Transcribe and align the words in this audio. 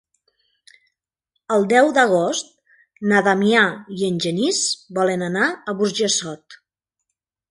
El 1.55 1.65
deu 1.73 1.89
d'agost 1.97 2.49
na 3.11 3.21
Damià 3.29 3.67
i 3.99 4.09
en 4.09 4.17
Genís 4.25 4.61
volen 5.01 5.25
anar 5.29 5.47
a 5.53 5.75
Burjassot. 5.83 6.61